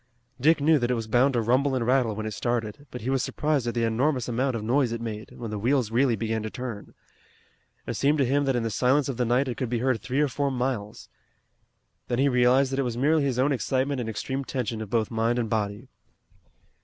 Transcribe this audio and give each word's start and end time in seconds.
Dick 0.39 0.59
knew 0.59 0.79
that 0.79 0.89
it 0.89 0.95
was 0.95 1.05
bound 1.05 1.35
to 1.35 1.41
rumble 1.43 1.75
and 1.75 1.85
rattle 1.85 2.15
when 2.15 2.25
it 2.25 2.33
started, 2.33 2.87
but 2.89 3.01
he 3.01 3.11
was 3.11 3.21
surprised 3.21 3.67
at 3.67 3.75
the 3.75 3.83
enormous 3.83 4.27
amount 4.27 4.55
of 4.55 4.63
noise 4.63 4.91
it 4.91 4.99
made, 4.99 5.33
when 5.37 5.51
the 5.51 5.59
wheels 5.59 5.91
really 5.91 6.15
began 6.15 6.41
to 6.41 6.49
turn. 6.49 6.95
It 7.85 7.93
seemed 7.93 8.17
to 8.17 8.25
him 8.25 8.45
that 8.45 8.55
in 8.55 8.63
the 8.63 8.71
silence 8.71 9.09
of 9.09 9.17
the 9.17 9.25
night 9.25 9.47
it 9.47 9.57
could 9.57 9.69
be 9.69 9.77
heard 9.77 10.01
three 10.01 10.19
or 10.19 10.27
four 10.27 10.49
miles. 10.49 11.07
Then 12.07 12.17
he 12.17 12.29
realized 12.29 12.71
that 12.71 12.79
it 12.79 12.81
was 12.81 12.97
merely 12.97 13.21
his 13.23 13.37
own 13.37 13.51
excitement 13.51 13.99
and 14.01 14.09
extreme 14.09 14.43
tension 14.43 14.81
of 14.81 14.89
both 14.89 15.11
mind 15.11 15.37
and 15.37 15.51
body. 15.51 15.87